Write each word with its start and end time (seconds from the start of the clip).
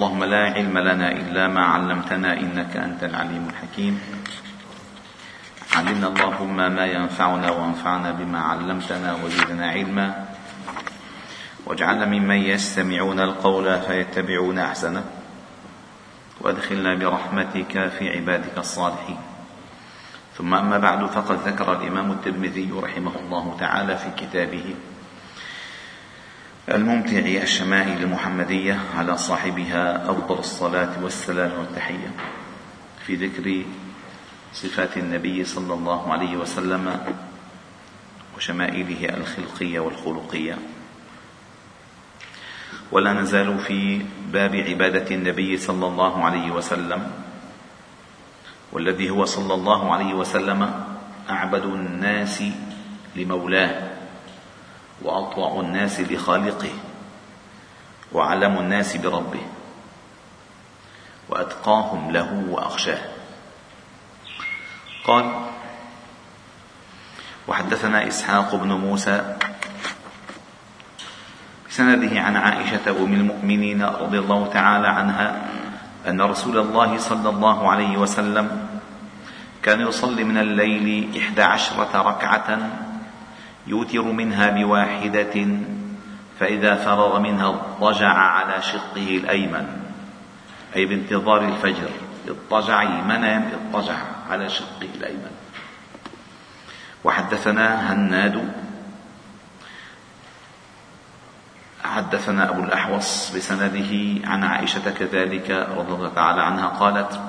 اللهم 0.00 0.24
لا 0.24 0.44
علم 0.56 0.78
لنا 0.78 1.12
إلا 1.12 1.48
ما 1.48 1.60
علمتنا 1.60 2.32
إنك 2.40 2.76
أنت 2.76 3.04
العليم 3.04 3.48
الحكيم. 3.52 4.00
علمنا 5.76 6.06
اللهم 6.08 6.56
ما 6.56 6.86
ينفعنا 6.86 7.50
وانفعنا 7.50 8.10
بما 8.12 8.40
علمتنا 8.40 9.14
وزدنا 9.24 9.66
علما. 9.70 10.24
واجعلنا 11.66 12.06
ممن 12.06 12.36
يستمعون 12.36 13.20
القول 13.20 13.80
فيتبعون 13.80 14.58
أحسنه. 14.58 15.04
وادخلنا 16.40 16.94
برحمتك 16.94 17.88
في 17.88 18.08
عبادك 18.08 18.56
الصالحين. 18.58 19.20
ثم 20.38 20.54
أما 20.54 20.78
بعد 20.78 21.06
فقد 21.06 21.38
ذكر 21.44 21.72
الإمام 21.72 22.10
الترمذي 22.10 22.72
رحمه 22.72 23.12
الله 23.20 23.56
تعالى 23.60 23.96
في 23.96 24.08
كتابه 24.16 24.74
الممتع 26.68 27.42
الشمائل 27.42 28.02
المحمدية 28.02 28.78
على 28.96 29.16
صاحبها 29.16 30.10
أفضل 30.10 30.38
الصلاة 30.38 31.02
والسلام 31.02 31.58
والتحية. 31.58 32.10
في 33.06 33.14
ذكر 33.14 33.64
صفات 34.52 34.96
النبي 34.96 35.44
صلى 35.44 35.74
الله 35.74 36.12
عليه 36.12 36.36
وسلم 36.36 37.00
وشمائله 38.36 39.16
الخلقية 39.16 39.80
والخلقية. 39.80 40.58
ولا 42.92 43.12
نزال 43.12 43.58
في 43.58 44.02
باب 44.32 44.56
عبادة 44.56 45.14
النبي 45.14 45.56
صلى 45.56 45.86
الله 45.86 46.24
عليه 46.24 46.50
وسلم 46.50 47.10
والذي 48.72 49.10
هو 49.10 49.24
صلى 49.24 49.54
الله 49.54 49.92
عليه 49.92 50.14
وسلم 50.14 50.84
أعبد 51.30 51.64
الناس 51.64 52.42
لمولاه. 53.16 53.89
واطوع 55.02 55.60
الناس 55.60 56.00
لخالقه 56.00 56.72
وعلم 58.12 58.58
الناس 58.58 58.96
بربه 58.96 59.42
وأتقاهم 61.28 62.10
له 62.10 62.44
وأخشاه. 62.50 62.98
قال 65.04 65.46
وحدثنا 67.48 68.08
إسحاق 68.08 68.54
بن 68.54 68.72
موسى 68.72 69.36
بسنده 71.68 72.20
عن 72.20 72.36
عائشة 72.36 72.90
أم 72.90 73.12
المؤمنين 73.14 73.82
رضي 73.82 74.18
الله 74.18 74.46
تعالى 74.46 74.88
عنها 74.88 75.42
أن 76.08 76.20
رسول 76.20 76.58
الله 76.58 76.98
صلى 76.98 77.28
الله 77.28 77.70
عليه 77.70 77.96
وسلم 77.96 78.68
كان 79.62 79.80
يصلي 79.80 80.24
من 80.24 80.38
الليل 80.38 81.16
إحدى 81.18 81.42
عشرة 81.42 82.02
ركعة 82.02 82.70
يوتر 83.66 84.02
منها 84.02 84.50
بواحدة 84.50 85.46
فإذا 86.40 86.74
فرغ 86.74 87.18
منها 87.18 87.46
اضطجع 87.46 88.12
على 88.12 88.62
شقه 88.62 89.16
الأيمن. 89.16 89.66
أي 90.76 90.86
بانتظار 90.86 91.48
الفجر 91.48 91.90
اضطجع 92.28 92.84
منام 92.84 93.50
اضطجع 93.52 93.96
على 94.30 94.48
شقه 94.48 94.88
الأيمن. 94.94 95.30
وحدثنا 97.04 97.92
هناد 97.92 98.52
حدثنا 101.84 102.50
أبو 102.50 102.62
الأحوص 102.62 103.36
بسنده 103.36 104.28
عن 104.28 104.44
عائشة 104.44 104.90
كذلك 104.90 105.50
رضي 105.50 105.92
الله 105.92 106.08
تعالى 106.08 106.42
عنها 106.42 106.66
قالت 106.66 107.20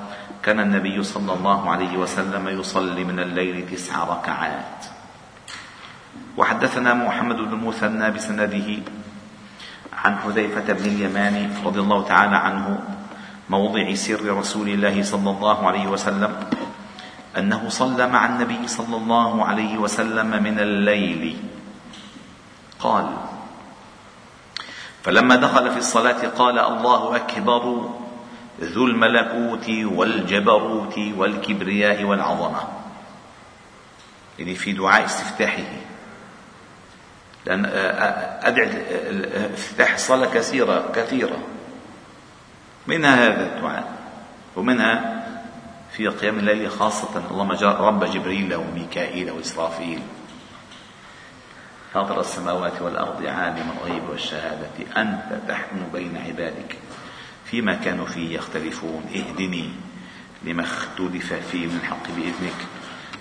كان 0.43 0.59
النبي 0.59 1.03
صلى 1.03 1.33
الله 1.33 1.69
عليه 1.71 1.97
وسلم 1.97 2.47
يصلي 2.47 3.03
من 3.03 3.19
الليل 3.19 3.69
تسع 3.69 4.03
ركعات. 4.03 4.90
وحدثنا 6.37 6.93
محمد 6.93 7.35
بن 7.35 7.53
المثنى 7.53 8.11
بسنده 8.11 8.67
عن 9.93 10.17
حذيفة 10.17 10.73
بن 10.73 10.85
اليمان 10.85 11.53
رضي 11.65 11.79
الله 11.79 12.03
تعالى 12.03 12.35
عنه 12.35 12.79
موضع 13.49 13.93
سر 13.93 14.37
رسول 14.37 14.69
الله 14.69 15.03
صلى 15.03 15.29
الله 15.29 15.67
عليه 15.67 15.87
وسلم 15.87 16.35
أنه 17.37 17.69
صلى 17.69 18.07
مع 18.07 18.25
النبي 18.25 18.67
صلى 18.67 18.95
الله 18.95 19.45
عليه 19.45 19.77
وسلم 19.77 20.43
من 20.43 20.59
الليل. 20.59 21.37
قال 22.79 23.07
فلما 25.03 25.35
دخل 25.35 25.71
في 25.71 25.77
الصلاة 25.77 26.27
قال 26.27 26.59
الله 26.59 27.15
أكبر 27.15 27.89
ذو 28.61 28.85
الملكوت 28.85 29.69
والجبروت 29.69 30.99
والكبرياء 31.17 32.03
والعظمة. 32.03 32.61
يعني 34.39 34.55
في 34.55 34.71
دعاء 34.71 35.05
استفتاحه. 35.05 35.71
لأن 37.45 37.65
أدعي 38.43 38.69
افتتاح 39.53 39.93
الصلاة 39.93 40.33
كثيرة 40.33 40.91
كثيرة 40.95 41.37
منها 42.87 43.27
هذا 43.27 43.55
الدعاء 43.55 43.97
ومنها 44.55 45.23
في 45.91 46.07
قيام 46.07 46.39
الليل 46.39 46.71
خاصة 46.71 47.23
اللهم 47.31 47.51
رب 47.61 48.03
جبريل 48.03 48.55
وميكائيل 48.55 49.31
وإسرافيل. 49.31 50.01
فاطر 51.93 52.19
السماوات 52.19 52.81
والأرض 52.81 53.25
عالم 53.25 53.71
الغيب 53.77 54.09
والشهادة 54.09 54.69
أنت 54.97 55.47
تحكم 55.47 55.83
بين 55.93 56.17
عبادك. 56.27 56.77
فيما 57.45 57.75
كانوا 57.75 58.05
فيه 58.05 58.35
يختلفون 58.35 59.05
اهدني 59.15 59.69
لما 60.43 60.63
اختلف 60.63 61.33
فيه 61.33 61.67
من 61.67 61.79
الحق 61.83 62.07
بإذنك 62.15 62.67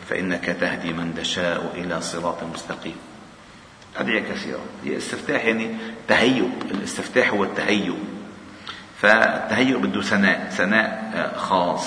فإنك 0.08 0.44
تهدي 0.44 0.92
من 0.92 1.14
تشاء 1.14 1.72
إلى 1.74 2.00
صراط 2.00 2.42
مستقيم. 2.54 2.96
أدعية 4.00 4.20
كثيرة. 4.20 4.60
هي 4.84 4.96
استفتاح 4.96 5.44
يعني 5.44 5.76
تهيؤ 6.08 6.48
الاستفتاح 6.70 7.30
هو 7.30 7.44
التهيؤ. 7.44 7.96
فالتهيؤ 9.00 9.78
بده 9.78 10.02
ثناء 10.02 10.50
ثناء 10.50 11.10
آه، 11.14 11.38
خاص. 11.38 11.86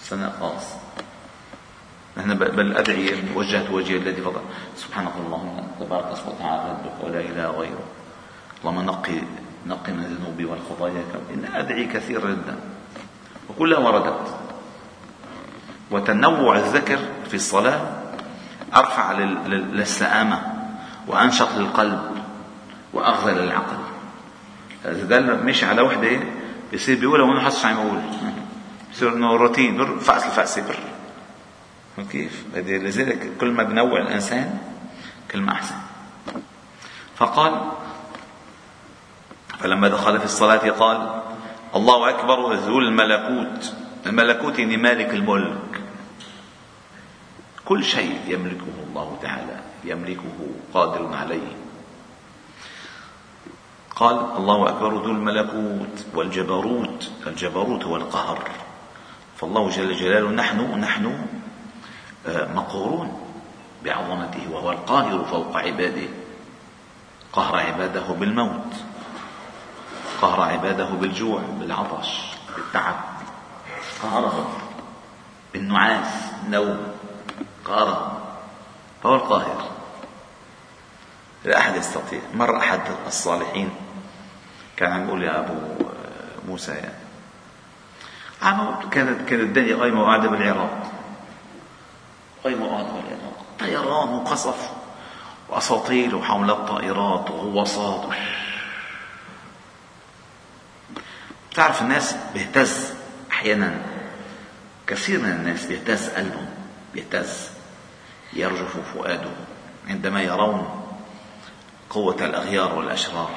ثناء 0.00 0.36
خاص. 0.40 0.74
نحن 2.16 2.34
بالأدعية 2.34 3.14
وجهت 3.34 3.70
وجهي 3.70 3.96
الذي 3.96 4.22
فضل. 4.22 4.40
سبحانك 4.76 5.12
اللهم 5.26 5.68
تبارك 5.80 6.04
اسمك 6.04 6.34
وتعالى 6.34 6.70
ربك 6.70 7.04
ولا 7.04 7.20
إله 7.20 7.50
غيره 7.50 7.84
اللهم 8.60 8.86
نقي 8.86 9.20
نقي 9.66 9.92
من 9.92 10.04
الذنوب 10.04 10.50
والخطايا 10.50 11.04
إن 11.34 11.44
أدعي 11.54 11.86
كثير 11.86 12.30
جدا. 12.30 12.56
وكلها 13.50 13.78
وردت. 13.78 14.34
وتنوع 15.90 16.56
الذكر 16.56 16.98
في 17.28 17.34
الصلاة 17.34 17.99
أرفع 18.74 19.12
للسآمة 19.46 20.42
وأنشط 21.06 21.48
للقلب 21.56 22.00
وأغذى 22.92 23.32
للعقل. 23.32 23.76
إذا 24.84 25.20
مش 25.20 25.64
على 25.64 25.82
وحدة 25.82 26.20
بصير 26.74 27.00
بيقولها 27.00 27.24
وما 27.24 27.40
حسش 27.40 27.64
عم 27.64 27.76
يقول. 27.76 28.00
بصير 28.92 29.12
إنه 29.12 29.36
روتين 29.36 29.76
بر 29.76 29.98
فأس 29.98 30.24
الفأس 30.24 30.58
بر 30.58 30.76
كيف؟ 32.12 32.44
لذلك 32.54 33.32
كل 33.40 33.50
ما 33.50 33.62
بنوع 33.62 34.00
الإنسان 34.00 34.58
كل 35.30 35.40
ما 35.40 35.52
أحسن. 35.52 35.74
فقال 37.16 37.70
فلما 39.58 39.88
دخل 39.88 40.18
في 40.18 40.24
الصلاة 40.24 40.70
قال 40.70 41.22
الله 41.74 42.10
أكبر 42.10 42.54
ذو 42.54 42.78
الملكوت. 42.78 43.74
الملكوت 44.06 44.58
يعني 44.58 44.76
مالك 44.76 45.14
الملك. 45.14 45.58
كل 47.70 47.84
شيء 47.84 48.20
يملكه 48.26 48.74
الله 48.88 49.18
تعالى 49.22 49.60
يملكه 49.84 50.38
قادر 50.74 51.16
عليه. 51.16 51.56
قال 53.96 54.16
الله 54.36 54.68
أكبر 54.68 54.94
ذو 54.94 55.10
الملكوت 55.10 56.06
والجبروت 56.14 57.10
الجبروت 57.26 57.84
هو 57.84 57.96
القهر 57.96 58.50
فالله 59.36 59.70
جل 59.70 59.94
جلاله 59.94 60.30
نحن 60.30 60.60
نحن 60.80 61.26
آه، 62.26 62.52
مقهورون 62.54 63.20
بعظمته 63.84 64.50
وهو 64.50 64.70
القاهر 64.70 65.24
فوق 65.24 65.56
عباده. 65.56 66.08
قهر 67.32 67.56
عباده 67.56 68.06
بالموت 68.12 68.74
قهر 70.22 70.40
عباده 70.40 70.84
بالجوع 70.84 71.42
بالعطش 71.60 72.22
بالتعب 72.56 73.00
قهرهم 74.02 74.48
بالنعاس 75.52 76.32
نوم 76.48 76.89
قهرهم 77.64 78.20
فهو 79.02 79.14
القاهر. 79.14 79.70
لا 81.44 81.58
أحد 81.58 81.76
يستطيع. 81.76 82.20
مر 82.34 82.56
أحد 82.56 82.80
الصالحين. 83.06 83.70
كان 84.76 84.92
عم 84.92 85.08
يقول 85.08 85.22
يا 85.24 85.38
أبو 85.38 85.84
موسى 86.48 86.72
يعني. 86.72 86.94
كانت 88.90 89.28
كانت 89.28 89.32
الدنيا 89.32 89.76
قايمة 89.76 90.02
وقاعدة 90.02 90.28
بالعراق. 90.28 90.92
قايمة 92.44 92.66
وقاعدة 92.66 92.88
بالعراق. 92.88 93.44
طيران 93.58 94.08
وقصف 94.08 94.70
وأساطيل 95.48 96.14
وحول 96.14 96.50
الطائرات 96.50 97.30
وغواصات. 97.30 98.08
تعرف 101.54 101.82
الناس 101.82 102.16
بيهتز 102.34 102.94
أحيانا. 103.30 103.82
كثير 104.86 105.20
من 105.20 105.30
الناس 105.30 105.66
بيهتز 105.66 106.08
قلبهم. 106.08 106.59
بيهتز 106.94 107.50
يرجف 108.32 108.92
فؤاده 108.94 109.30
عندما 109.88 110.22
يرون 110.22 110.86
قوة 111.90 112.24
الأغيار 112.24 112.74
والأشرار. 112.74 113.30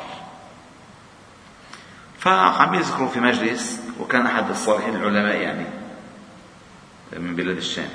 فعم 2.20 2.74
يذكروا 2.74 3.10
في 3.10 3.20
مجلس 3.20 3.80
وكان 4.00 4.26
أحد 4.26 4.50
الصالحين 4.50 4.96
العلماء 4.96 5.36
يعني 5.36 5.66
من 7.14 7.36
بلاد 7.36 7.58
الشام 7.58 7.90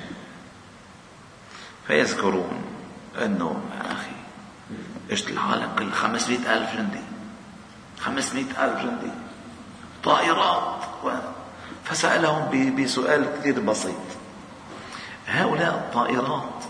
فيذكرون 1.87 2.65
أنه 3.25 3.61
يا 3.77 3.93
أخي 3.93 4.11
إيش 5.11 5.29
العالم؟ 5.29 5.71
كل 5.79 5.93
500 5.93 6.39
ألف 6.57 6.77
جندي. 6.77 7.01
500 8.01 8.45
ألف 8.45 8.83
جندي. 8.83 9.13
طائرات. 10.05 10.79
فسألهم 11.85 12.75
بسؤال 12.77 13.27
كثير 13.39 13.61
بسيط. 13.61 14.18
هؤلاء 15.29 15.75
الطائرات 15.75 16.65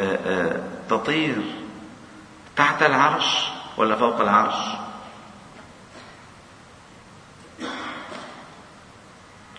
آه، 0.00 0.18
آه، 0.26 0.60
تطير 0.88 1.42
تحت 2.56 2.82
العرش 2.82 3.48
ولا 3.76 3.96
فوق 3.96 4.20
العرش؟ 4.20 4.54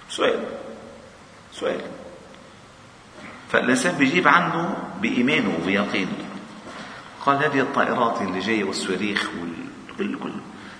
سؤال 0.09 0.45
سؤال. 1.51 1.81
فالإنسان 3.49 3.97
بيجيب 3.97 4.27
عنه 4.27 4.77
بإيمانه 5.01 5.57
وبيقينه 5.61 6.25
قال 7.25 7.43
هذه 7.43 7.59
الطائرات 7.59 8.21
اللي 8.21 8.39
جاية 8.39 8.63
والصواريخ 8.63 9.29
وكل 9.29 10.19
كل. 10.19 10.33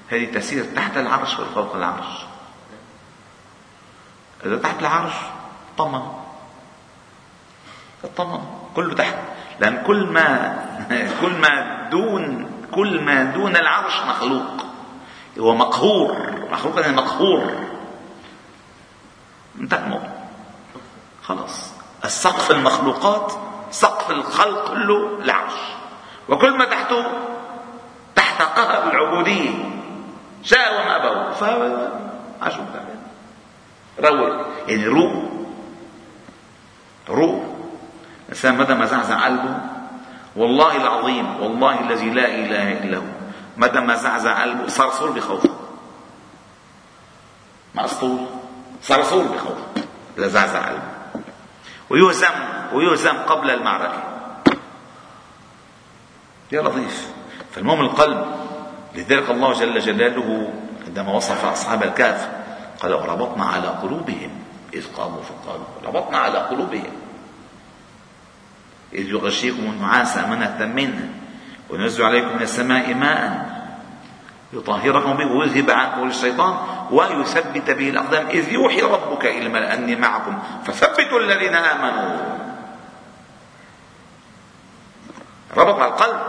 هذه 0.07 0.25
تسير 0.25 0.66
تحت 0.75 0.98
العرش 0.98 1.39
ولا 1.39 1.50
فوق 1.50 1.75
العرش؟ 1.75 2.25
إذا 4.45 4.57
تحت 4.57 4.80
العرش 4.80 5.13
طمن. 5.78 6.25
اطمن 8.06 8.40
كله 8.75 8.94
تحت. 8.94 9.16
لأن 9.60 9.84
كل 9.84 10.06
ما 10.06 10.56
كل 11.22 11.34
ما 11.34 11.88
دون 11.92 12.52
كل 12.72 13.02
ما 13.02 13.24
دون 13.24 13.56
العرش 13.56 14.00
مخلوق. 14.07 14.66
هو 15.40 15.56
مقهور. 15.56 16.16
مخلوق 16.52 16.80
يعني 16.80 16.96
مقهور. 16.96 17.54
انتهى 19.60 19.80
الموضوع. 19.80 20.10
خلاص. 21.24 21.74
السقف 22.06 22.52
المخلوقات 22.52 23.34
سقف 23.72 24.12
الخلق 24.12 24.68
كله 24.68 25.19
العرش 25.19 25.60
وكل 26.30 26.57
ما 26.57 26.66
تحته 26.66 27.06
تحت 28.16 28.42
قهر 28.42 28.92
العبودية. 28.92 29.52
شاء 30.44 30.74
وما 30.74 30.96
أبوا 30.96 31.31
فهو 31.31 31.88
روق 34.00 34.46
يعني 34.68 34.88
روح. 34.88 35.13
روح. 37.10 37.55
الإنسان 38.25 38.57
مدى 38.57 38.74
ما 38.74 38.86
زعزع 38.86 39.25
قلبه 39.25 39.57
والله 40.36 40.75
العظيم 40.75 41.42
والله 41.42 41.80
الذي 41.80 42.10
لا 42.10 42.25
إله 42.25 42.72
إلا 42.72 42.98
هو 42.98 43.12
مدى 43.57 43.80
ما 43.80 43.95
زعزع 43.95 44.42
قلبه 44.42 44.68
صرصور 44.68 45.12
بخوفه 45.12 45.50
مسطول 47.75 48.19
صرصور 48.81 49.24
بخوفه 49.24 49.86
لا 50.18 50.27
زعزع 50.27 50.66
قلبه 50.68 50.95
ويهزم 51.89 52.36
ويهزم 52.74 53.18
قبل 53.18 53.50
المعركة 53.50 54.04
يا 56.51 56.62
لطيف 56.62 57.07
فالمهم 57.51 57.81
القلب 57.81 58.25
لذلك 58.95 59.30
الله 59.30 59.54
جل 59.54 59.80
جلاله 59.80 60.54
عندما 60.88 61.13
وصف 61.13 61.45
أصحاب 61.45 61.83
الكهف 61.83 62.30
قال 62.80 62.92
ربطنا 62.92 63.45
على 63.45 63.68
قلوبهم 63.68 64.30
إذ 64.74 64.94
قاموا 64.94 65.21
فقالوا 65.21 65.66
ربطنا 65.86 66.18
على 66.18 66.38
قلوبهم. 66.38 66.94
إذ 68.95 69.09
يغشيكم 69.09 69.63
النعاس 69.63 70.18
أمنة 70.18 70.71
منه 70.75 71.09
ونزل 71.69 72.03
عليكم 72.03 72.36
من 72.36 72.42
السماء 72.42 72.94
ماء 72.94 73.56
يطهركم 74.53 75.13
به 75.18 75.31
ويذهب 75.31 75.71
عنكم 75.71 76.07
الشيطان 76.07 76.53
ويثبت 76.92 77.71
به 77.71 77.89
الأقدام. 77.89 78.27
إذ 78.27 78.51
يوحي 78.53 78.81
ربك 78.81 79.25
إلى 79.25 79.45
الملأ 79.45 79.74
أني 79.74 79.95
معكم. 79.95 80.39
فثبتوا 80.65 81.19
الذين 81.19 81.56
آمنوا. 81.56 82.38
ربط 85.57 85.80
على 85.80 85.92
القلب. 85.92 86.19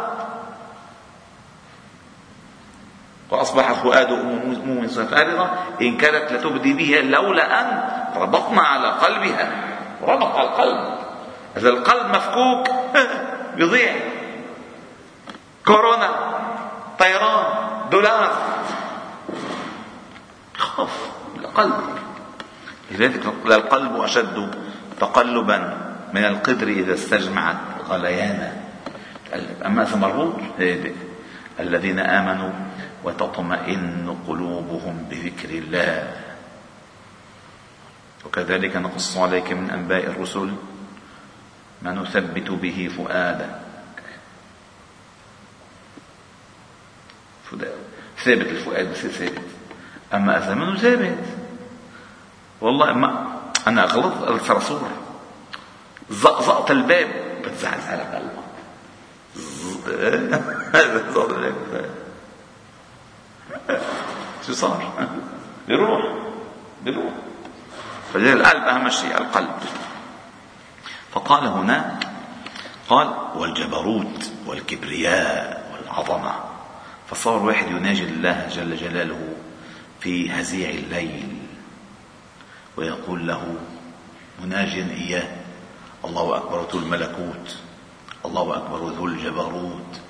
وأصبح 3.31 3.73
فؤاد 3.73 4.13
أم 4.13 4.63
موسى 4.67 5.05
فارغة. 5.05 5.59
إن 5.83 5.97
كانت 5.97 6.33
لتبدي 6.33 6.73
به 6.73 7.01
لولا 7.01 7.61
أن 7.61 7.67
ربطنا 8.17 8.63
على 8.63 8.89
قلبها. 8.89 9.47
ربط 10.03 10.37
القلب. 10.37 10.96
إذا 11.57 11.69
القلب 11.69 12.07
مفكوك. 12.17 12.69
بيضيع. 13.57 13.93
كورونا 15.67 16.11
طيران 16.99 17.45
دولار. 17.91 18.33
خاف 20.57 21.11
القلب. 21.37 21.81
لذلك 22.91 23.27
القلب 23.47 24.01
أشد 24.01 24.55
تقلبا 25.01 25.59
من 26.15 26.25
القدر 26.25 26.69
إذا 26.69 26.95
استجمعت 26.95 27.57
غليانا 27.89 28.53
أما 29.67 29.83
إذا 29.83 29.97
مربوط 29.97 30.35
الذين 31.61 31.99
آمنوا 31.99 32.53
وتطمئن 33.05 34.17
قلوبهم 34.29 35.07
بذكر 35.11 35.49
الله. 35.49 36.13
وكذلك 38.27 38.77
نقص 38.77 39.17
عليك 39.17 39.53
من 39.53 39.71
أنباء 39.71 40.07
الرسل. 40.07 40.51
ما 41.83 41.93
نثبت 41.93 42.51
به 42.51 42.91
فؤادك 42.97 43.67
ثابت 48.25 48.47
الفؤاد 48.47 48.93
بصير 48.93 49.11
ثابت. 49.11 49.43
أما 50.15 50.39
اذا 50.39 50.55
منه 50.55 50.77
ثابت. 50.77 51.19
والله 52.61 52.93
ما 52.93 53.27
أنا 53.67 53.85
غلطت 53.85 54.29
الصرصور 54.29 54.91
زقزقت 56.11 56.71
الباب. 56.71 57.09
بتزعل 57.45 57.81
على 57.81 58.03
قلبك. 58.03 58.47
شو 64.47 64.53
صار؟ 64.53 65.09
بيروح. 65.69 66.03
بيروح. 66.85 67.13
فلذلك 68.15 68.41
القلب 68.41 68.63
اهم 68.63 68.91
شيء 68.91 69.19
القلب. 69.19 69.51
فقال 71.17 71.47
هنا 71.47 72.01
قال 72.89 73.15
والجبروت 73.35 74.31
والكبرياء 74.47 75.73
والعظمة. 75.73 76.35
فصار 77.11 77.43
واحد 77.43 77.67
يناجي 77.71 78.05
الله 78.05 78.49
جل 78.49 78.77
جلاله 78.77 79.37
في 80.01 80.31
هزيع 80.31 80.71
الليل 80.71 81.37
ويقول 82.77 83.27
له 83.27 83.55
مناجيا 84.43 84.89
إياه 84.91 85.37
الله 86.05 86.37
أكبر 86.37 86.67
ذو 86.73 86.79
الملكوت 86.79 87.57
الله 88.25 88.57
أكبر 88.57 88.79
ذو 88.79 89.07
الجبروت 89.07 90.01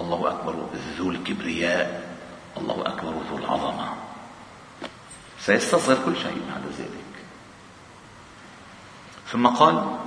الله 0.00 0.30
أكبر 0.30 0.54
ذو 0.98 1.10
الكبرياء 1.10 2.16
الله 2.56 2.86
أكبر 2.86 3.12
ذو 3.30 3.38
العظمة. 3.38 3.88
سيستصغر 5.40 5.98
كل 6.04 6.16
شيء 6.16 6.42
بعد 6.50 6.62
ذلك. 6.78 7.12
ثم 9.32 9.46
قال 9.46 10.01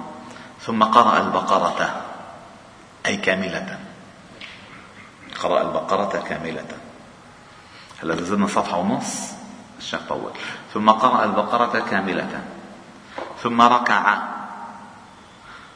ثم 0.65 0.83
قرأ 0.83 1.17
البقرة 1.17 2.01
أي 3.05 3.17
كاملة. 3.17 3.79
قرأ 5.39 5.61
البقرة 5.61 6.23
كاملة. 6.29 6.65
هلا 8.03 8.15
زدنا 8.15 8.47
صفحة 8.47 8.77
ونص 8.77 9.33
الشيخ 9.77 9.99
طول. 10.09 10.31
ثم 10.73 10.89
قرأ 10.89 11.23
البقرة 11.25 11.79
كاملة. 11.79 12.43
ثم 13.43 13.61
ركع. 13.61 14.17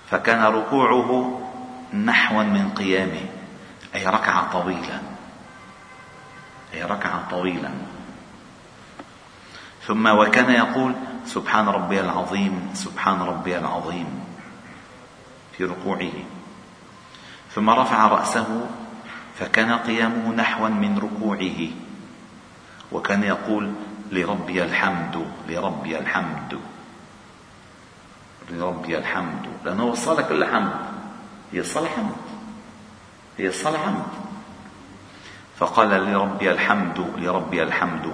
فكان 0.10 0.43
ركوعه 0.43 1.41
نحوا 1.93 2.43
من 2.43 2.74
قيامه 2.74 3.25
أي 3.96 4.05
ركع 4.05 4.43
طويلا. 4.43 5.00
أي 6.74 6.84
ركع 6.84 7.12
طويلا. 7.31 7.72
ثم 9.88 10.08
وكان 10.08 10.51
يقول 10.51 10.96
سبحان 11.25 11.69
ربي 11.69 12.00
العظيم 12.00 12.72
سبحان 12.74 13.22
ربي 13.22 13.58
العظيم. 13.58 14.29
في 15.59 15.65
ركوعه. 15.65 16.11
ثم 17.51 17.69
رفع 17.69 18.07
رأسه 18.07 18.69
فكان 19.39 19.71
قيامه 19.71 20.33
نحوا 20.33 20.69
من 20.69 20.97
ركوعه. 20.97 21.67
وكان 22.91 23.23
يقول 23.23 23.71
لربي 24.11 24.63
الحمد 24.63 25.25
لربي 25.49 25.99
الحمد 25.99 26.59
لربي 28.49 28.97
الحمد. 28.97 29.45
لأنه 29.65 29.83
وصل 29.83 30.27
كل 30.29 30.45
حمد 30.45 30.79
هي 31.53 31.59
الصلاة 31.59 31.89
حمد 31.89 32.15
هي 33.37 33.47
الصلاة 33.47 33.79
حمد 33.79 34.07
فقال 35.57 35.89
لربي 35.89 36.51
الحمد 36.51 36.99
لربي 37.17 37.63
الحمد. 37.63 38.13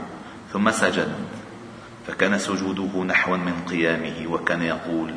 ثم 0.53 0.71
سجد. 0.71 1.15
فكان 2.07 2.37
سجوده 2.37 3.03
نحوا 3.03 3.37
من 3.37 3.65
قيامه 3.69 4.33
وكان 4.33 4.61
يقول 4.61 5.13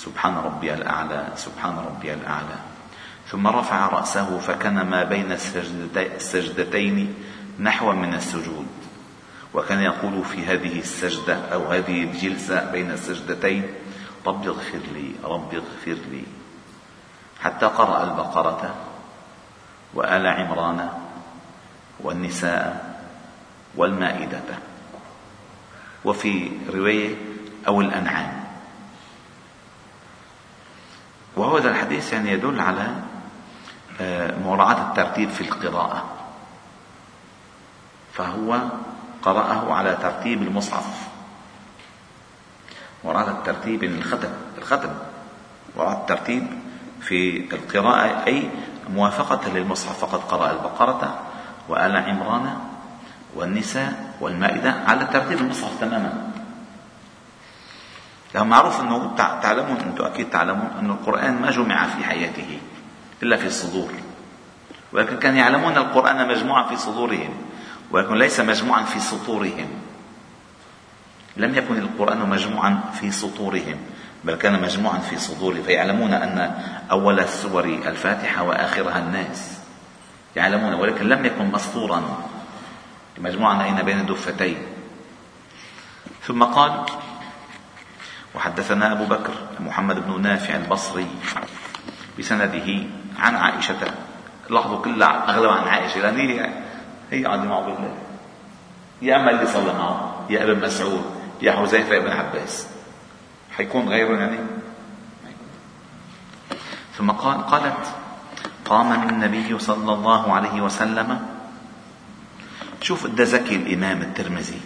سبحان 0.00 0.36
ربي 0.36 0.74
الأعلى 0.74 1.28
سبحان 1.36 1.76
ربي 1.76 2.14
الأعلى. 2.14 2.58
ثم 3.28 3.46
رفع 3.46 3.86
رأسه 3.86 4.38
فكان 4.38 4.80
ما 4.88 5.04
بين 5.04 5.32
السجدتين 5.96 7.14
نحو 7.60 7.92
من 7.92 8.14
السجود. 8.14 8.66
وكان 9.54 9.80
يقول 9.80 10.24
في 10.24 10.46
هذه 10.46 10.78
السجدة 10.78 11.52
أو 11.52 11.68
هذه 11.68 12.04
الجلسة 12.04 12.70
بين 12.72 12.90
السجدتين 12.90 13.74
رب 14.26 14.46
اغفر 14.46 14.80
لي 14.94 15.12
رب 15.24 15.54
اغفر 15.54 15.98
لي. 16.10 16.24
حتى 17.40 17.66
قرأ 17.66 18.04
البقرة 18.04 18.74
وآل 19.94 20.26
عمران 20.26 20.88
والنساء 22.00 23.00
والمائدة. 23.76 24.48
وفي 26.04 26.50
رواية 26.72 27.16
أو 27.68 27.80
الأنعام. 27.80 28.39
وهذا 31.40 31.70
الحديث 31.70 32.12
يعني 32.12 32.32
يدل 32.32 32.60
على 32.60 32.94
آه، 34.00 34.38
مراعاة 34.44 34.90
الترتيب 34.90 35.28
في 35.30 35.40
القراءة. 35.40 36.04
فهو 38.12 38.60
قرأه 39.22 39.74
على 39.74 39.98
ترتيب 40.02 40.42
المصحف. 40.42 41.08
مراعاة 43.04 43.30
الترتيب 43.30 43.84
الختم 43.84 44.28
الختم. 44.58 44.90
مراعاة 45.76 46.00
الترتيب 46.00 46.46
في 47.00 47.48
القراءة 47.54 48.26
أي 48.26 48.50
موافقة 48.88 49.48
للمصحف. 49.48 50.04
فقد 50.04 50.20
قرأ 50.20 50.50
البقرة 50.50 51.18
وآل 51.68 51.96
عمران 51.96 52.58
والنساء 53.34 54.14
والمائدة 54.20 54.74
على 54.86 55.04
ترتيب 55.04 55.38
المصحف 55.38 55.80
تماما. 55.80 56.30
لو 58.34 58.44
معروف 58.44 58.80
أنه 58.80 59.16
تعلمون 59.16 59.76
أنتم 59.76 60.04
أكيد 60.04 60.30
تعلمون 60.30 60.70
أن 60.78 60.90
القرآن 60.90 61.42
ما 61.42 61.50
جمع 61.50 61.86
في 61.86 62.04
حياته 62.04 62.58
إلا 63.22 63.36
في 63.36 63.46
الصدور. 63.46 63.90
ولكن 64.92 65.18
كانوا 65.18 65.38
يعلمون 65.38 65.76
القرآن 65.76 66.28
مجموعا 66.28 66.62
في 66.68 66.76
صدورهم 66.76 67.34
ولكن 67.90 68.14
ليس 68.14 68.40
مجموعا 68.40 68.82
في 68.82 69.00
سطورهم. 69.00 69.68
لم 71.36 71.54
يكن 71.54 71.78
القرآن 71.78 72.28
مجموعا 72.28 72.80
في 73.00 73.10
سطورهم 73.10 73.76
بل 74.24 74.34
كان 74.34 74.62
مجموعا 74.62 74.98
في 74.98 75.18
صدورهم 75.18 75.62
فيعلمون 75.62 76.12
أن 76.12 76.62
أول 76.90 77.20
السور 77.20 77.64
الفاتحة 77.64 78.42
وآخرها 78.42 78.98
الناس. 78.98 79.60
يعلمون 80.36 80.74
ولكن 80.74 81.08
لم 81.08 81.24
يكن 81.24 81.50
مسطورا 81.50 82.02
مجموعا 83.18 83.64
أين؟ 83.64 83.82
بين 83.82 84.00
الدفتين 84.00 84.56
ثم 86.22 86.44
قال 86.44 86.86
وحدثنا 88.34 88.92
أبو 88.92 89.04
بكر 89.04 89.32
محمد 89.60 90.06
بن 90.06 90.22
نافع 90.22 90.56
البصري 90.56 91.06
بسنده 92.18 92.84
عن 93.18 93.34
عائشة. 93.36 93.94
لاحظوا 94.50 94.82
كلها 94.82 95.30
أغلب 95.30 95.50
عن 95.50 95.68
عائشة 95.68 96.00
لأن 96.00 96.16
هي 96.16 96.50
هي 97.10 97.24
قاعدة 97.24 97.42
معه 97.42 97.60
بالله 97.60 97.94
يا 99.02 99.16
أما 99.16 99.30
اللي 99.30 99.46
صلى 99.46 99.72
معه 99.72 100.26
يا 100.30 100.42
ابن 100.42 100.60
مسعود 100.64 101.04
يا 101.42 101.52
حذيفة 101.52 101.98
بن 101.98 102.10
عباس. 102.10 102.66
حيكون 103.56 103.88
غيره 103.88 104.18
يعني؟ 104.18 104.38
ثم 106.98 107.10
قال 107.10 107.46
قالت 107.46 107.86
قام 108.64 109.08
النبي 109.08 109.58
صلى 109.58 109.92
الله 109.92 110.34
عليه 110.34 110.60
وسلم. 110.60 111.20
شوف 112.80 113.06
قد 113.06 113.20
ذكي 113.20 113.56
الإمام 113.56 114.02
الترمذي. 114.02 114.60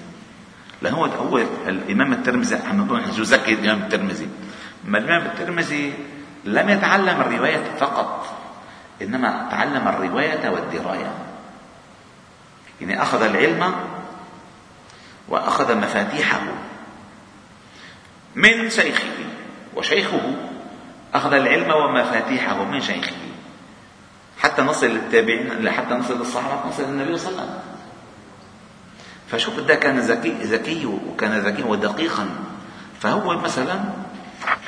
لأنه 0.84 0.96
هو 0.96 1.04
هو 1.04 1.38
الإمام 1.68 2.12
الترمذي 2.12 2.56
عم 2.56 2.80
نقول 2.80 3.02
زكي 3.10 3.52
الإمام 3.54 3.82
الترمذي. 3.82 4.28
ما 4.84 4.98
الإمام 4.98 5.26
الترمذي 5.26 5.94
لم 6.44 6.68
يتعلم 6.68 7.20
الرواية 7.20 7.64
فقط 7.78 8.26
إنما 9.02 9.48
تعلم 9.50 9.88
الرواية 9.88 10.48
والدراية. 10.48 11.12
يعني 12.80 13.02
أخذ 13.02 13.22
العلم 13.22 13.74
وأخذ 15.28 15.76
مفاتيحه. 15.76 16.40
من 18.34 18.70
شيخه 18.70 19.16
وشيخه 19.74 20.34
أخذ 21.14 21.32
العلم 21.32 21.70
ومفاتيحه 21.70 22.64
من 22.64 22.80
شيخه. 22.80 23.16
حتى 24.38 24.62
نصل 24.62 24.86
للتابعين 24.86 25.70
حتى 25.70 25.94
نصل 25.94 26.18
للصحابة 26.18 26.68
نصل 26.68 26.82
للنبي 26.82 27.18
صلى 27.18 27.30
الله 27.30 27.42
عليه 27.42 27.52
وسلم. 27.52 27.73
فشوف 29.30 29.60
ده 29.60 29.74
كان 29.74 29.98
ذكي 29.98 30.30
ذكي 30.30 30.86
وكان 30.86 31.38
ذكيا 31.38 31.64
ودقيقا. 31.64 32.28
فهو 33.00 33.38
مثلا 33.38 33.80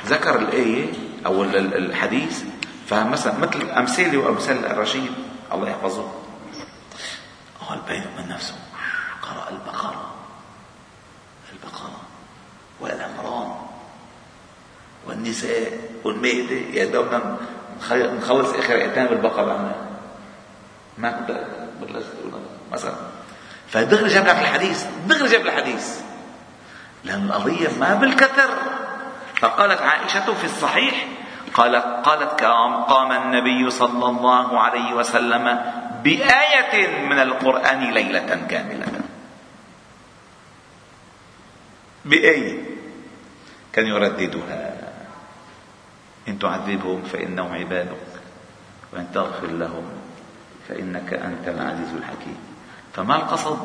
ذكر 0.05 0.39
الآية 0.39 0.93
أو 1.25 1.43
الحديث 1.43 2.43
فمثلا 2.87 3.37
مثل 3.37 3.69
أمثلة 3.69 4.17
وأمثال 4.17 4.65
الرشيد 4.65 5.11
الله 5.53 5.69
يحفظه. 5.69 6.11
قال 7.69 7.79
بينه 7.87 8.07
من 8.17 8.29
نفسه. 8.29 8.55
قرأ 9.21 9.49
البقرة. 9.49 10.13
البقرة 11.53 12.01
والأمران 12.79 13.51
والنساء 15.07 15.79
والمائدة 16.03 16.55
يا 16.55 16.85
دوبنا 16.85 17.37
نخلص 17.91 18.49
آخر 18.53 18.75
آيتين 18.75 19.05
بالبقرة 19.05 19.75
ما 20.97 21.25
بلش 21.81 22.05
مثلا 22.71 22.93
فدغري 23.69 24.09
جاب 24.09 24.25
لك 24.25 24.39
الحديث 24.39 24.85
دغري 25.07 25.29
جاب 25.29 25.41
الحديث. 25.45 25.99
لأن 27.03 27.25
القضية 27.25 27.69
ما 27.79 27.93
بالكثر. 27.93 28.49
فقالت 29.39 29.81
عائشة 29.81 30.33
في 30.33 30.43
الصحيح 30.43 31.07
قالت 31.53 31.85
قالت 32.07 32.41
قام 32.89 33.11
النبي 33.11 33.69
صلى 33.69 34.05
الله 34.05 34.59
عليه 34.59 34.93
وسلم 34.93 35.61
بآية 36.03 37.05
من 37.07 37.19
القرآن 37.19 37.91
ليلة 37.91 38.47
كاملة. 38.49 38.87
بآية 42.05 42.63
كان 43.73 43.87
يرددها. 43.87 44.73
إن 46.27 46.39
تعذبهم 46.39 47.03
فإنهم 47.03 47.53
عبادك 47.53 48.07
وإن 48.93 49.07
تغفر 49.13 49.47
لهم 49.47 49.85
فإنك 50.69 51.13
أنت 51.13 51.47
العزيز 51.47 51.93
الحكيم. 51.93 52.56
فما 52.97 53.15
القصد؟ 53.15 53.57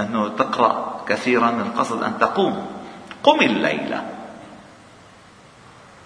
أنه 0.00 0.28
تقرأ 0.28 1.04
كثيرا 1.08 1.50
القصد 1.50 2.02
أن 2.02 2.18
تقوم. 2.18 2.66
قم 3.22 3.40
الليلة. 3.40 4.02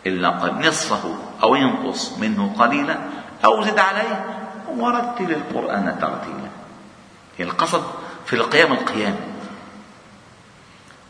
إلا 0.07 0.53
نصفه 0.61 1.15
أو 1.43 1.55
ينقص 1.55 2.19
منه 2.19 2.55
قليلا 2.59 2.99
أو 3.45 3.63
زد 3.63 3.79
عليه 3.79 4.25
ورتل 4.77 5.31
القرآن 5.31 5.99
ترتيلا. 6.01 6.51
القصد 7.41 7.83
في 8.27 8.37
القيام 8.37 8.73
القيام 8.73 9.17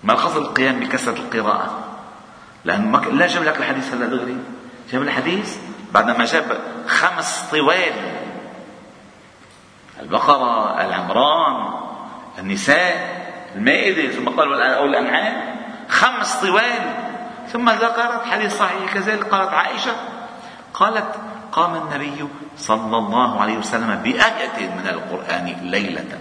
ما 0.04 0.12
القصد 0.12 0.36
القيام 0.36 0.80
بكثرة 0.80 1.16
القراءة؟ 1.16 1.78
لأن 2.64 2.92
لا 3.12 3.26
جاب 3.26 3.42
لك 3.42 3.56
الحديث 3.56 3.94
هلا 3.94 4.06
دغري 4.06 4.36
جاب 4.92 5.02
الحديث 5.02 5.56
بعدما 5.94 6.24
جاب 6.24 6.60
خمس 6.86 7.42
طوال 7.50 8.21
البقرة 10.02 10.80
العمران 10.80 11.74
النساء 12.38 13.22
المائدة 13.54 14.12
ثم 14.12 14.28
قال 14.28 14.62
أو 14.62 14.84
الأنعام 14.84 15.56
خمس 15.88 16.34
طوال. 16.34 16.94
ثم 17.52 17.70
ذكرت 17.70 18.24
حديث 18.24 18.58
صحيح 18.58 18.94
كذلك 18.94 19.24
قالت 19.24 19.52
عائشة 19.52 19.92
قالت 20.74 21.14
قام 21.52 21.74
النبي 21.74 22.28
صلى 22.56 22.98
الله 22.98 23.40
عليه 23.40 23.58
وسلم 23.58 23.94
بآية 23.94 24.68
من 24.68 24.88
القرآن 24.88 25.56
ليلة. 25.62 26.18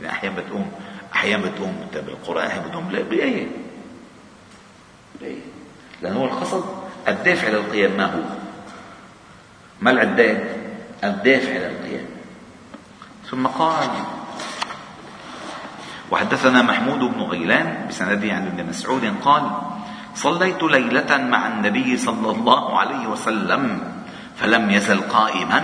يعني 0.00 0.12
أحيانا 0.12 0.36
بتقوم 0.36 0.72
أحيانا 1.14 1.46
بتقوم 1.46 1.86
بالقرآن 1.94 2.46
أحيانا 2.46 2.66
بتقوم 2.66 2.88
بآية 2.88 3.46
بآية. 5.20 5.42
لأن 6.02 6.16
هو 6.16 6.24
القصد 6.24 6.64
الدافع 7.08 7.48
للقيام 7.48 7.96
ما 7.96 8.06
هو؟ 8.06 8.20
ما 9.80 9.90
العداد؟ 9.90 10.61
الدافع 11.04 11.52
للقيام 11.52 12.06
ثم 13.30 13.46
قال 13.46 13.88
وحدثنا 16.10 16.62
محمود 16.62 16.98
بن 16.98 17.20
غيلان 17.20 17.86
بسنده 17.88 18.32
عن 18.32 18.46
ابن 18.46 18.66
مسعود 18.66 19.14
قال 19.24 19.50
صليت 20.14 20.62
ليلة 20.62 21.16
مع 21.16 21.46
النبي 21.46 21.96
صلى 21.96 22.30
الله 22.30 22.78
عليه 22.78 23.06
وسلم 23.06 23.92
فلم 24.36 24.70
يزل 24.70 25.00
قائما 25.00 25.60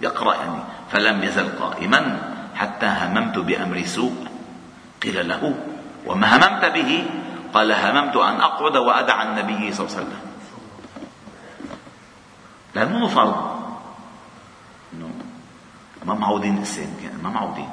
يقرأ 0.00 0.34
يعني 0.34 0.60
فلم 0.90 1.22
يزل 1.22 1.48
قائما 1.60 2.18
حتى 2.54 2.86
هممت 2.86 3.38
بأمر 3.38 3.82
سوء. 3.82 4.26
قيل 5.02 5.28
له 5.28 5.54
وما 6.06 6.36
هممت 6.36 6.64
به؟ 6.64 7.06
قال 7.54 7.72
هممت 7.72 8.16
أن 8.16 8.36
أقعد 8.40 8.76
وأدع 8.76 9.22
النبي 9.22 9.72
صلى 9.72 9.86
الله 9.86 9.96
عليه 9.96 10.06
وسلم. 10.06 10.22
لأنه 12.74 13.08
فرض. 13.08 13.57
ما 16.08 16.14
معودين 16.16 16.54
الإنسان 16.54 17.20
ما 17.20 17.28
معودين. 17.28 17.68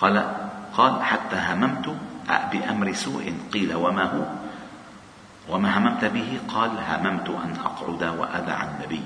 قال 0.00 0.16
قال 0.76 1.02
حتى 1.02 1.36
هممت 1.36 1.86
بأمر 2.28 2.92
سوء 2.92 3.24
قيل 3.52 3.74
وما 3.74 4.04
هو؟ 4.04 4.24
وما 5.48 5.68
هممت 5.78 6.04
به؟ 6.04 6.40
قال 6.48 6.70
هممت 6.76 7.28
أن 7.28 7.56
أقعد 7.64 8.02
وأدع 8.02 8.58
النبي 8.64 9.02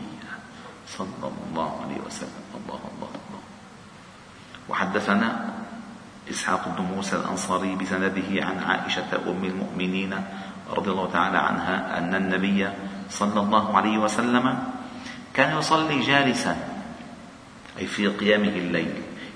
صلى 0.88 1.26
الله 1.28 1.70
عليه 1.82 1.98
وسلم. 2.06 2.44
الله 2.58 2.80
الله 2.90 3.12
الله. 3.14 3.42
وحدثنا 4.68 5.28
إسحاق 6.30 6.62
بن 6.78 6.84
موسى 6.84 7.16
الأنصاري 7.16 7.76
بسنده 7.76 8.30
عن 8.44 8.56
عائشة 8.58 9.10
أم 9.26 9.44
المؤمنين 9.44 10.12
رضي 10.70 10.90
الله 10.90 11.08
تعالى 11.12 11.38
عنها 11.38 11.98
أن 11.98 12.14
النبي 12.14 12.68
صلى 13.10 13.40
الله 13.40 13.76
عليه 13.76 13.98
وسلم 13.98 14.58
كان 15.34 15.58
يصلي 15.58 16.00
جالسا. 16.00 16.77
أي 17.80 17.86
في 17.86 18.06
قيامه 18.06 18.48
الليل. 18.48 18.92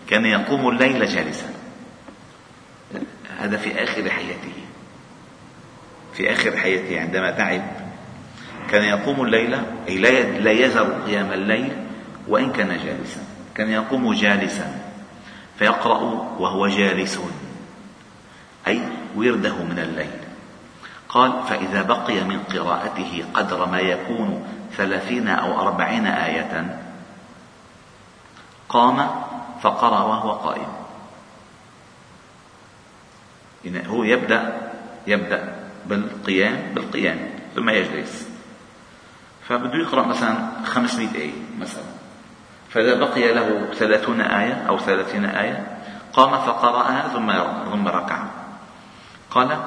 كان 0.09 0.27
يقوم 0.27 0.69
الليل 0.69 1.07
جالسا. 1.07 1.51
هذا 3.39 3.57
في 3.57 3.83
آخر 3.83 4.11
حياته. 4.11 4.53
في 6.15 6.33
آخر 6.33 6.57
حياته 6.57 7.01
عندما 7.01 7.31
تعب. 7.31 7.63
كان 8.71 8.85
يقوم 8.85 9.25
الليل 9.25 9.55
أي 9.89 9.99
لا 10.41 10.51
يزر 10.51 11.03
قيام 11.07 11.33
الليل 11.33 11.73
وإن 12.29 12.53
كان 12.53 12.69
جالسا. 12.69 13.21
كان 13.55 13.71
يقوم 13.71 14.13
جالسا. 14.13 14.81
فيقرأ 15.59 16.01
وهو 16.39 16.69
جالس. 16.69 17.19
أي 18.67 18.81
ورده 19.17 19.55
من 19.55 19.79
الليل. 19.79 20.23
قال 21.09 21.33
فإذا 21.49 21.83
بقي 21.83 22.25
من 22.25 22.39
قراءته 22.39 23.25
قدر 23.35 23.67
ما 23.67 23.81
يكون 23.81 24.45
ثلاثين 24.77 25.29
أو 25.29 25.61
أربعين 25.61 26.07
آية 26.07 26.79
قام 28.73 29.11
فقرأ 29.63 30.01
وهو 30.01 30.31
قائم. 30.33 30.69
يعني 33.65 33.89
هو 33.89 34.03
يبدأ 34.03 34.71
يبدأ 35.07 35.55
بالقيام 35.87 36.75
بالقيام 36.75 37.19
ثم 37.55 37.69
يجلس. 37.69 38.29
فبده 39.49 39.79
يقرأ 39.79 40.07
مثلا 40.07 40.37
500 40.65 41.15
آية 41.15 41.33
مثلا. 41.61 41.85
فإذا 42.71 42.95
بقي 42.95 43.35
له 43.35 43.69
ثلاثون 43.75 44.21
آية 44.21 44.65
أو 44.69 44.79
ثلاثين 44.79 45.25
آية 45.25 45.79
قام 46.13 46.31
فقرأها 46.31 47.09
ثم 47.09 47.33
ثم 47.73 47.89
ركع. 47.89 48.19
قال 49.31 49.59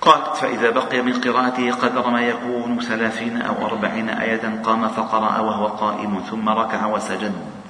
قال 0.00 0.20
فإذا 0.34 0.70
بقي 0.70 1.02
من 1.02 1.20
قراءته 1.20 1.72
قدر 1.72 2.10
ما 2.10 2.22
يكون 2.22 2.80
ثلاثين 2.80 3.42
أو 3.42 3.66
أربعين 3.66 4.08
آية 4.08 4.62
قام 4.64 4.88
فقرأ 4.88 5.38
وهو 5.38 5.66
قائم 5.66 6.22
ثم 6.30 6.48
ركع 6.48 6.86
وسجد. 6.86 7.61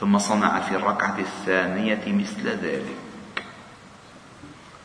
ثم 0.00 0.18
صنع 0.18 0.60
في 0.60 0.76
الركعة 0.76 1.18
الثانية 1.18 2.04
مثل 2.06 2.48
ذلك. 2.48 2.98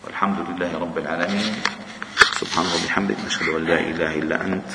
والحمد 0.06 0.38
لله 0.50 0.72
رب 0.78 0.98
العالمين. 0.98 1.54
سبحانه 2.40 2.70
وبحمدك 2.76 3.18
نشهد 3.26 3.48
أن 3.50 3.64
لا 3.66 3.80
إله 3.80 4.12
إلا 4.20 4.46
أنت 4.46 4.70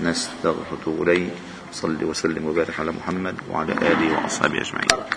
نستغفرك 0.00 0.88
إليك 0.88 1.32
صل 1.72 2.04
وسلم 2.04 2.46
وبارك 2.46 2.80
على 2.80 2.92
محمد 2.92 3.36
وعلى 3.50 3.72
آله 3.72 4.22
وأصحابه 4.22 4.60
أجمعين. 4.60 5.10